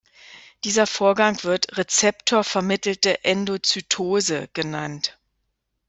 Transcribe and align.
Dieser 0.63 0.87
Vorgang 0.87 1.43
wird 1.43 1.77
"Rezeptor-vermittelte 1.77 3.23
Endozytose" 3.23 4.49
genannt. 4.53 5.19